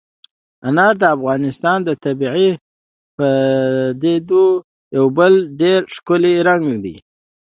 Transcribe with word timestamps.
انار 0.67 0.93
د 1.01 1.03
افغانستان 1.15 1.77
د 1.83 1.89
طبیعي 2.03 2.49
پدیدو 3.15 4.45
یو 4.97 5.05
بل 5.17 5.33
ډېر 5.61 5.79
ښکلی 5.95 6.35
رنګ 6.47 6.65
دی. 6.83 6.95